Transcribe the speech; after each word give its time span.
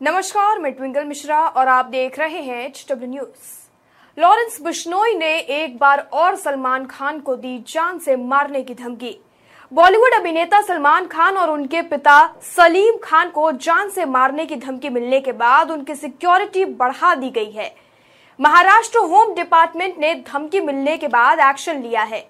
नमस्कार, 0.00 0.58
मैं 0.58 0.72
ट्विंकल 0.72 1.04
मिश्रा 1.04 1.38
और 1.40 1.68
आप 1.68 1.86
देख 1.86 2.18
रहे 2.18 2.40
हैं 2.42 2.64
H 2.64 2.84
W 2.88 3.08
news 3.10 4.20
Lawrence 4.20 4.60
Bishnoi 4.62 5.14
ने 5.14 5.32
एक 5.38 5.76
बार 5.78 5.98
और 6.12 6.36
सलमान 6.36 6.84
खान 6.86 7.20
को 7.20 7.36
दी 7.36 7.58
जान 7.68 7.98
से 7.98 8.16
मारने 8.16 8.62
की 8.62 8.74
धमकी। 8.74 9.16
बॉलीवुड 9.72 10.14
अभिनेता 10.14 10.60
सलमान 10.62 11.06
खान 11.06 11.36
और 11.36 11.50
उनके 11.50 11.82
पिता 11.82 12.16
सलीम 12.46 12.96
खान 13.04 13.30
को 13.30 13.50
जान 13.52 13.90
से 13.90 14.04
मारने 14.04 14.46
की 14.46 14.56
धमकी 14.56 14.88
मिलने 14.88 15.20
के 15.20 15.32
बाद 15.32 15.70
उनकी 15.70 15.94
सिक्योरिटी 15.94 16.64
बढ़ा 16.64 17.14
दी 17.14 17.30
गई 17.30 17.50
है। 17.50 17.74
महाराष्ट्र 18.38 18.98
होम 19.04 19.34
डिपार्टमेंट 19.34 19.98
ने 19.98 20.14
धमकी 20.26 20.60
मिलने 20.60 20.96
के 20.96 21.08
बाद 21.08 21.40
एक्शन 21.40 21.82
लिया 21.82 22.02
है। 22.02 22.26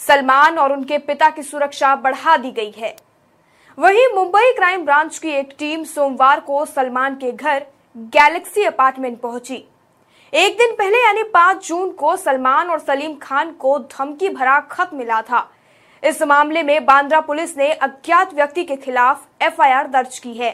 सलमान 0.00 0.58
और 0.58 0.72
उनके 0.72 0.98
पिता 0.98 1.30
की 1.30 1.42
सुरक्षा 1.42 1.96
बढ़ा 1.96 2.36
दी 2.36 2.50
गई 2.50 2.72
है। 2.76 2.94
वहीं 3.78 4.06
मुंबई 4.14 4.52
क्राइम 4.52 4.84
ब्रांच 4.84 5.16
की 5.18 5.28
एक 5.28 5.54
टीम 5.58 5.82
सोमवार 5.84 6.40
को 6.40 6.64
सलमान 6.64 7.14
के 7.14 7.30
घर 7.32 7.64
गैलेक्सी 7.96 8.64
अपार्टमेंट 8.64 9.18
पहुँची। 9.20 9.56
एक 10.32 10.56
दिन 10.58 10.74
पहले, 10.74 10.98
यानी 10.98 11.22
5 11.24 11.66
जून 11.68 11.90
को, 11.92 12.14
सलमान 12.16 12.70
और 12.70 12.78
सलीम 12.78 13.14
खान 13.14 13.50
को 13.52 13.78
धमकी 13.78 14.28
भरा 14.28 14.58
खत 14.60 14.90
मिला 14.94 15.20
था। 15.22 15.48
इस 16.02 16.22
मामले 16.22 16.62
में 16.62 16.84
बांद्रा 16.84 17.20
पुलिस 17.20 17.56
ने 17.58 17.72
अज्ञात 17.72 18.34
व्यक्ति 18.34 18.64
के 18.64 18.76
खिलाफ 18.76 19.26
एफआईआर 19.42 19.88
दर्ज 19.88 20.18
की 20.18 20.34
है। 20.34 20.52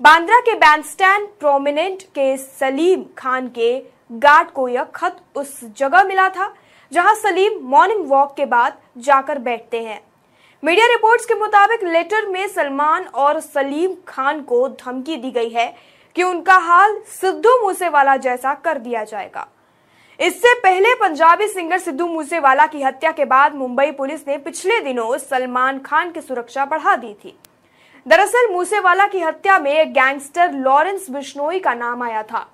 बांद्रा 0.00 0.40
के 0.40 0.54
बैंडस्टैंड 0.54 1.28
प्रोमिनेंट 1.40 2.02
के 2.14 2.36
सलीम 2.36 3.04
खान 3.18 3.48
के 3.48 3.76
गार्ड 4.12 4.50
को 4.50 4.68
यह 4.68 4.84
खत 4.94 5.20
उस 5.36 5.60
जगह 5.76 6.04
मिला 6.04 6.28
था 6.28 6.52
जहाँ 6.92 7.14
सलीम 7.14 7.60
मॉर्निंग 7.66 8.08
वॉक 8.08 8.34
के 8.36 8.46
बाद 8.46 8.78
जाकर 8.98 9.38
बैठते 9.40 9.82
हैं। 9.82 10.00
मीडिया 10.64 10.86
रिपोर्ट्स 10.86 11.24
के 11.26 11.34
मुताबिक 11.34 11.82
लेटर 11.84 12.26
में 12.26 12.46
सलमान 12.48 13.04
और 13.04 13.38
सलीम 13.40 13.94
खान 14.08 14.42
को 14.42 14.68
धमकी 14.68 15.16
दी 15.16 15.30
गई 15.30 15.48
है 15.48 15.66
कि 16.16 16.22
उनका 16.22 16.56
हाल 16.56 16.96
सिद्धू 17.10 17.56
मूसेवाला 17.62 18.16
जैसा 18.16 18.52
कर 18.54 18.78
दिया 18.78 19.02
जाएगा। 19.04 19.46
इससे 20.18 20.54
पहले 20.54 20.94
पंजाबी 20.94 21.48
सिंगर 21.48 21.78
सिद्धू 21.78 22.06
मूसेवाला 22.06 22.66
की 22.66 22.82
हत्या 22.82 23.12
के 23.12 23.24
बाद 23.24 23.54
मुंबई 23.54 23.90
पुलिस 23.90 24.26
ने 24.28 24.38
पिछले 24.38 24.78
दिनों 24.80 25.18
सलमान 25.18 25.78
खान 25.78 26.12
की 26.12 26.20
सुरक्षा 26.20 26.64
बढ़ा 26.64 26.96
दी 26.96 27.14
थी। 27.14 27.36
दरअसल 28.06 28.52
मूसेवाला 28.52 29.06
की 29.06 29.20
हत्या 29.20 29.58
में 29.58 29.92
गैंगस्टर 29.92 30.52
लॉरेंस 30.52 31.10
बिश्नोई 31.10 31.60
का 31.60 31.74
नाम 31.74 32.02
आया 32.02 32.22
था। 32.22 32.48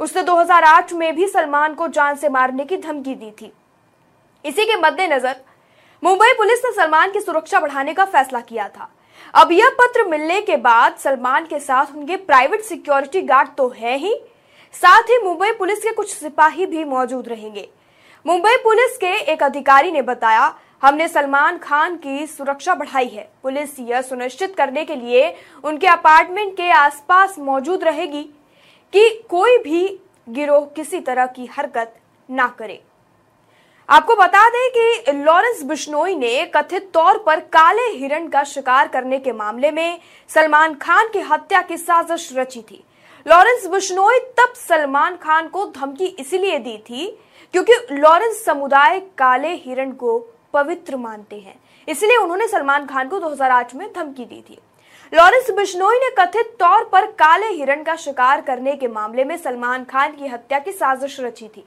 उसने 0.00 0.22
2008 0.22 0.92
में 0.92 1.14
भी 1.16 1.28
सलमान 1.28 1.74
को 1.74 1.88
जान 1.88 2.16
से 2.16 2.28
मारने 2.28 2.64
की 2.64 2.76
धमकी 2.76 3.14
दी 3.14 3.30
थी। 3.30 3.52
इसी 4.44 4.64
के 4.64 4.76
मद्देनजर 4.80 5.36
मुंबई 6.02 6.32
पुलिस 6.32 6.64
ने 6.64 6.72
सलमान 6.72 7.10
की 7.10 7.20
सुरक्षा 7.20 7.60
बढ़ाने 7.60 7.94
का 7.94 8.04
फैसला 8.04 8.40
किया 8.40 8.68
था। 8.68 8.88
अब 9.34 9.52
यह 9.52 9.70
पत्र 9.78 10.04
मिलने 10.04 10.40
के 10.40 10.56
बाद 10.56 10.96
सलमान 10.96 11.46
के 11.46 11.58
साथ 11.60 11.94
उनके 11.96 12.16
प्राइवेट 12.16 12.62
सिक्योरिटी 12.62 13.22
गार्ड 13.22 13.48
तो 13.56 13.68
है 13.68 13.96
ही। 13.96 14.14
साथ 14.74 15.10
ही 15.10 15.18
मुंबई 15.24 15.50
पुलिस 15.52 15.78
के 15.78 15.92
कुछ 15.92 16.14
सिपाही 16.14 16.66
भी 16.66 16.84
मौजूद 16.84 17.28
रहेंगे। 17.28 17.68
मुंबई 18.26 18.56
पुलिस 18.56 18.96
के 18.96 19.12
एक 19.32 19.42
अधिकारी 19.42 19.92
ने 19.92 20.02
बताया, 20.02 20.54
हमने 20.82 21.08
सलमान 21.08 21.58
खान 21.58 21.96
की 21.96 22.26
सुरक्षा 22.26 22.74
बढ़ाई 22.74 23.08
है। 23.08 23.28
पुलिस 23.42 23.78
यह 23.80 24.02
सुनिश्चित 24.02 24.54
करने 24.56 24.84
के 24.84 24.94
लिए 24.94 25.34
उनके 25.64 25.86
अपार्टमेंट 25.86 26.56
के 26.56 26.70
आसपास 26.70 27.38
मौजूद 27.38 27.84
रहेगी 27.84 28.22
कि 28.92 29.08
कोई 29.28 29.58
भी 29.58 29.86
गिरोह 30.28 30.66
किसी 30.66 31.00
तरह 31.00 31.26
की 31.26 31.46
हरकत 31.52 31.94
ना 32.28 32.46
करे। 32.58 32.80
आपको 33.88 34.14
बता 34.16 34.48
दें 34.48 34.70
कि 34.70 35.12
लॉरेंस 35.14 35.62
बिश्नोई 35.62 36.14
ने 36.14 36.44
कथित 36.54 36.88
तौर 36.94 37.18
पर 37.18 37.40
काले 37.52 37.82
हिरण 37.88 38.26
का 38.28 38.42
शिकार 38.44 38.88
करने 38.88 39.18
के 39.18 39.32
मामले 39.32 39.70
में 39.70 39.98
सलमान 40.30 40.74
खान 40.74 41.08
की 41.08 41.20
हत्या 41.20 41.60
की 41.62 41.76
साजिश 41.76 42.28
रची 42.36 42.62
थी। 42.62 42.82
लॉरेंस 43.26 43.66
बिश्नोई 43.66 44.18
तब 44.38 44.54
सलमान 44.58 45.16
खान 45.16 45.48
को 45.48 45.64
धमकी 45.76 46.06
इसलिए 46.20 46.58
दी 46.58 46.76
थी 46.80 47.06
क्योंकि 47.54 47.72
लॉरेंस 47.92 48.44
समुदाय 48.44 48.98
काले 49.18 49.54
हिरण 49.56 49.92
को 49.92 50.18
पवित्र 50.54 50.96
मानते 50.96 51.36
हैं, 51.36 51.54
इसलिए 51.88 52.16
उन्होंने 52.16 52.48
सलमान 52.48 52.86
खान 52.86 53.08
को 53.08 53.20
2008 53.20 53.74
में 53.74 53.88
धमकी 53.92 54.24
दी 54.24 54.42
थी। 54.50 54.58
लॉरेंस 55.12 55.50
बिश्नोई 55.50 55.98
ने 55.98 56.10
कथित 56.18 56.56
तौर 56.60 56.84
पर 56.84 57.06
काले 57.14 57.46
हिरण 57.48 57.82
का 57.82 57.96
शिकार 57.96 58.40
करने 58.40 58.76
के 58.76 58.88
मामले 58.88 59.24
में 59.24 59.36
सलमान 59.36 59.84
खान 59.84 60.16
की 60.16 60.26
हत्या 60.26 60.58
की 60.58 60.72
साजिश 60.72 61.20
रची 61.20 61.48
थी। 61.48 61.64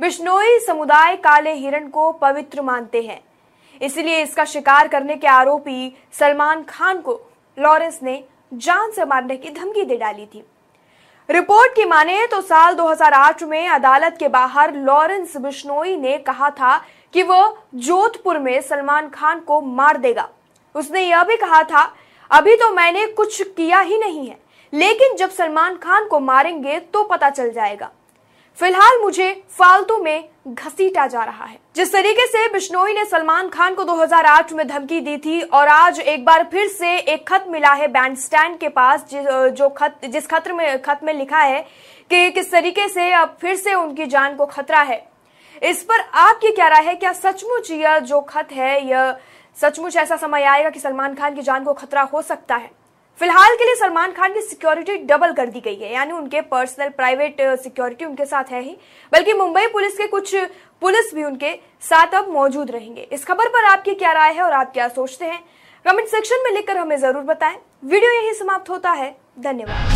बिश्नोई 0.00 0.58
समुदाय 0.60 1.16
काले 1.16 1.52
हिरण 1.52 1.86
को 1.88 2.10
पवित्र 2.12 2.62
मानते 2.62 3.00
हैं। 3.02 3.20
इसलिए 3.80 4.20
इसका 4.22 4.44
शिकार 4.44 4.88
करने 4.88 5.16
के 5.16 5.26
आरोपी 5.26 5.96
सलमान 6.12 6.62
खान 6.62 7.00
को 7.00 7.20
लॉरेंस 7.58 7.98
ने 8.02 8.22
जान 8.54 8.90
से 8.90 9.04
मारने 9.04 9.36
की 9.36 9.50
धमकी 9.50 9.84
दे 9.84 9.96
डाली 9.96 10.26
थी। 10.26 10.44
रिपोर्ट 11.28 11.74
की 11.76 11.84
माने 11.84 12.26
तो 12.26 12.40
साल 12.42 12.74
2008 12.74 13.42
में 13.44 13.68
अदालत 13.68 14.16
के 14.18 14.28
बाहर 14.28 14.74
लॉरेंस 14.74 15.36
बिश्नोई 15.36 15.96
ने 15.96 16.18
कहा 16.20 16.50
था 16.52 16.76
कि 17.14 17.22
वह 17.22 17.56
जोधपुर 17.76 18.38
में 18.38 18.60
सलमान 18.62 19.08
खान 19.08 19.40
को 19.40 19.60
मार 19.60 19.96
देगा। 19.98 20.28
उसने 20.74 21.02
यह 21.02 21.24
भी 21.24 21.36
कहा 21.36 21.62
था, 21.62 21.92
अभी 22.30 22.56
तो 22.56 22.70
मैंने 22.70 23.06
कुछ 23.08 23.42
किया 23.42 23.80
ही 23.80 23.98
नहीं 23.98 24.26
है, 24.28 24.38
लेकिन 24.72 25.16
जब 25.16 25.30
सलमान 25.32 25.76
खान 25.76 26.08
को 26.08 26.20
मारेंगे 26.20 26.78
तो 26.80 27.04
पता 27.04 27.30
चल 27.30 27.52
जाएगा। 27.52 27.90
फ़िलहाल 28.60 29.00
मुझे 29.02 29.32
फालतू 29.50 29.96
में 30.02 30.28
घसीटा 30.48 31.06
जा 31.06 31.24
रहा 31.24 31.44
है। 31.44 31.58
जिस 31.76 31.92
तरीके 31.92 32.26
से 32.26 32.46
बिश्नोई 32.52 32.92
ने 32.94 33.04
सलमान 33.04 33.48
खान 33.48 33.74
को 33.74 33.84
2008 33.84 34.52
में 34.52 34.66
धमकी 34.68 35.00
दी 35.00 35.16
थी 35.16 35.40
और 35.42 35.68
आज 35.68 35.98
एक 36.00 36.24
बार 36.24 36.44
फिर 36.44 36.68
से 36.68 36.96
एक 36.96 37.28
खत 37.28 37.44
मिला 37.48 37.72
है 37.72 37.88
बैंड 37.88 38.16
स्टैंड 38.16 38.58
के 38.58 38.68
पास, 38.68 39.04
जो 39.12 39.68
खत, 39.68 39.98
जिस 40.04 40.26
खत 40.26 40.44
में 40.48 40.82
खत 40.82 41.00
में 41.02 41.12
लिखा 41.14 41.40
है 41.40 41.60
कि 42.10 42.30
किस 42.30 42.50
तरीके 42.50 42.88
से 42.88 43.10
अब 43.12 43.36
फिर 43.40 43.56
से 43.56 43.74
उनकी 43.74 44.06
जान 44.06 44.36
को 44.36 44.46
खतरा 44.46 44.80
है। 44.80 45.04
इस 45.62 45.82
पर 45.82 46.00
आपकी 46.00 46.52
क्या 46.52 46.68
राय 46.68 46.84
है? 46.84 46.94
क्या 46.94 47.12
सचमुच 47.12 47.70
यह 47.70 47.98
जो 47.98 48.20
खत 48.20 48.52
है, 48.52 48.88
यह 48.88 49.16
सचमुच 49.56 49.96
ऐसा 49.96 50.16
समय 50.16 50.42
आएगा 50.42 50.70
कि 50.70 50.80
सलमान 50.80 51.14
खान 51.14 51.34
की 51.34 51.42
जान 51.42 51.64
को 51.64 51.72
खतरा 51.72 52.02
हो 52.02 52.22
सकता 52.22 52.56
है? 52.56 52.70
फ़िलहाल 53.20 53.54
के 53.56 53.64
लिए 53.64 53.74
सलमान 53.74 54.12
खान 54.12 54.32
की 54.34 54.40
सिक्योरिटी 54.40 54.96
डबल 55.06 55.32
कर 55.32 55.46
दी 55.46 55.60
गई 55.60 55.76
है। 55.76 55.92
यानी 55.92 56.12
उनके 56.12 56.40
पर्सनल, 56.42 56.88
प्राइवेट 56.88 57.40
सिक्योरिटी 57.60 58.04
उनके 58.04 58.24
साथ 58.26 58.50
है 58.50 58.60
ही। 58.62 58.76
बल्कि 59.12 59.32
मुंबई 59.32 59.66
पुलिस 59.66 59.96
के 59.98 60.06
कुछ, 60.06 60.34
पुलिस 60.82 61.14
भी 61.14 61.24
उनके 61.24 61.54
साथ 61.82 62.14
अब 62.14 62.28
मौजूद 62.30 62.70
रहेंगे। 62.70 63.08
इस 63.12 63.24
खबर 63.24 63.48
पर 63.48 63.64
आपकी 63.66 63.94
क्या 63.94 64.12
राय 64.12 64.32
है 64.32 64.42
और 64.42 64.52
आप 64.52 64.72
क्या 64.72 64.88
सोचते 64.88 65.24
हैं? 65.24 65.42
कमेंट 65.84 66.08
सेक्शन 66.08 66.44
में 66.44 66.50
लिखकर 66.52 66.76
हमें 66.76 66.96
ज़रूर 66.96 67.22
बताएँ। 67.24 67.56
वीडियो 67.84 68.12
यही 68.12 68.34
समाप्त 68.34 68.70
होता 68.70 68.90
है। 68.92 69.16
धन्यवाद। 69.40 69.95